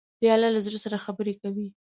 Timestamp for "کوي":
1.41-1.67